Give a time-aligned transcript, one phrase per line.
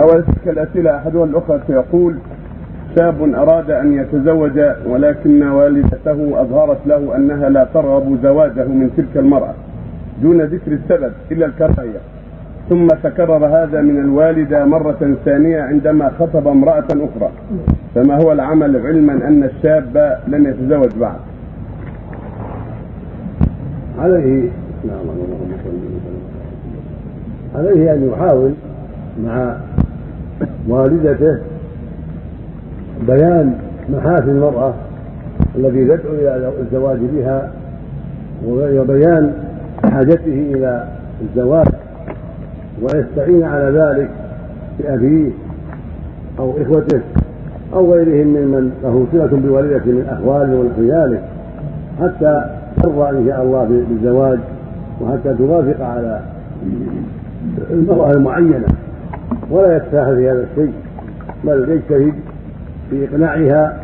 [0.00, 2.16] أول تلك الأسئلة أحدها الأخرى يقول
[2.96, 9.54] شاب أراد أن يتزوج ولكن والدته أظهرت له أنها لا ترغب زواجه من تلك المرأة
[10.22, 11.98] دون ذكر السبب إلا الكراهية.
[12.68, 17.30] ثم تكرر هذا من الوالدة مرة ثانية عندما خطب امرأة أخرى.
[17.94, 21.18] فما هو العمل علما أن الشاب لم يتزوج بعد؟
[23.98, 24.48] عليه
[24.84, 25.16] نعم
[27.54, 28.52] عليه أن يحاول.
[29.24, 29.56] مع
[30.68, 31.38] والدته
[33.06, 33.54] بيان
[33.90, 34.74] محاسن المرأة
[35.56, 37.50] التي تدعو إلى الزواج بها
[38.46, 39.32] وبيان
[39.84, 40.84] حاجته إلى
[41.22, 41.66] الزواج
[42.82, 44.10] ويستعين على ذلك
[44.78, 45.30] بأبيه
[46.38, 47.00] أو إخوته
[47.74, 51.22] أو غيرهم ممن له صلة بوالدته من أخواله ونحو ذلك
[52.00, 52.50] حتى
[52.82, 54.38] ترضى إن شاء الله بالزواج
[55.00, 56.20] وحتى توافق على
[57.70, 58.66] المرأة المعينة.
[59.50, 60.72] ولا يتساهل في هذا الشيء
[61.44, 62.14] بل يجتهد
[62.90, 63.76] في إقناعها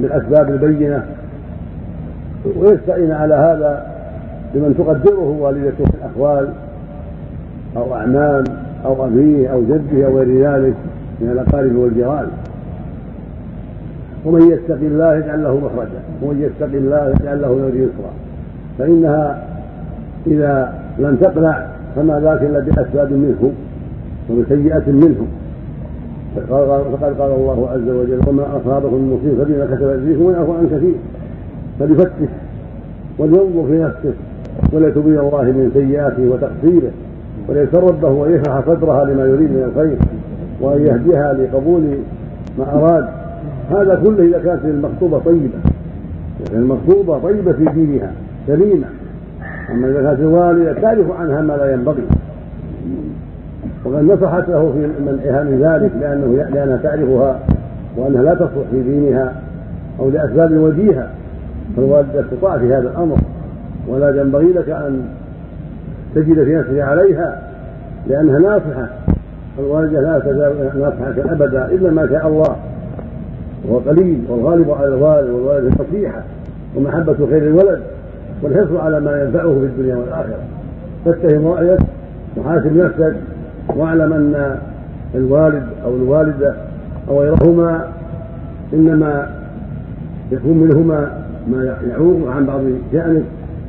[0.00, 1.06] بالأسباب البينة.
[2.56, 3.86] ويستعين على هذا
[4.54, 6.48] بمن تقدره والدته من أخوال
[7.76, 8.44] أو أعمام
[8.84, 10.74] أو أبيه أو جده أو غير ذلك
[11.20, 12.26] من الأقارب والجيران.
[14.24, 18.12] ومن يتق الله يجعل له مخرجا ومن يتق الله يجعل له من يسرا
[18.78, 19.42] فإنها
[20.26, 23.52] إذا لم تقنع فما ذاك إلا بأسباب منه.
[24.30, 25.26] وبسيئة منهم.
[26.36, 30.94] فقد قال الله عز وجل وما أصابكم من مصيبة فبما كتبت أيديكم ويعفو عن كثير.
[31.78, 32.28] فليفتش
[33.18, 34.14] ولينظر في نفسه.
[34.72, 36.90] وليتوب إلى الله من سيئاته وتقصيره.
[37.48, 39.96] وليسر ربه ويشرح صدرها لما يريد من الخير.
[40.60, 41.82] وأن يهديها لقبول
[42.58, 43.08] ما أراد.
[43.70, 45.58] هذا كله إذا كانت المخطوبة طيبة.
[46.52, 48.12] المخطوبة طيبة في دينها
[48.46, 48.86] سليمة.
[49.70, 52.02] أما إذا كانت الوالدة تعرف عنها ما لا ينبغي.
[53.84, 57.38] وقد نصحت له في منعها من ذلك لأنه لأنها تعرفها
[57.96, 59.32] وأنها لا تصلح في دينها
[60.00, 61.08] أو لأسباب وجيهة
[61.76, 63.18] فالوالدة تطاع في هذا الأمر.
[63.88, 65.00] ولا ينبغي لك أن
[66.14, 67.42] تجد في نفسك عليها
[68.06, 68.88] لأنها ناصحة
[69.58, 72.56] الوالدة لا تزال ناصحة أبدا إلا ما شاء الله.
[73.68, 76.22] وهو قليل والغالب على الوالد والوالد النصيحة
[76.76, 77.80] ومحبة خير الولد
[78.42, 80.38] والحرص على ما ينفعه في الدنيا والآخرة.
[81.04, 81.80] فاتهم رأيك
[82.36, 83.14] وحاسب نفسك
[83.68, 84.56] واعلم أن
[85.14, 86.54] الوالد أو الوالدة
[87.08, 87.88] أو غيرهما
[88.72, 89.28] إنما
[90.32, 92.60] يكون منهما ما يعوق عن بعض
[92.92, 93.22] شأنك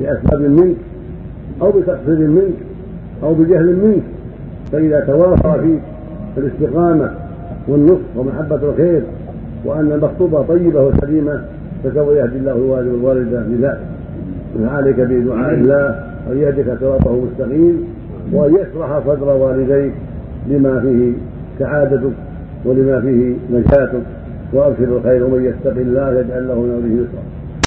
[0.00, 0.76] بأسباب منك
[1.62, 2.54] أو بتقصير منك
[3.22, 4.02] أو بجهل منك.
[4.72, 5.80] فإذا توافر فيك
[6.38, 7.10] الاستقامة
[7.68, 9.02] والنصح ومحبة الخير
[9.64, 11.40] وأن المخطوبة طيبة وسليمة
[11.84, 13.78] فسوف يهدي الله الوالد والوالدة بذلك
[14.58, 15.88] فعليك بدعاء الله
[16.32, 17.84] أن يهدك صراطه مستقيم
[18.32, 19.92] وأن يشرح صدر والديك
[20.48, 21.12] لما فيه
[21.58, 22.12] سعادتك
[22.64, 24.02] ولما فيه نجاتك
[24.52, 27.22] وأبشر الخير ومن يتق الله يجعل له من أمره يسرا.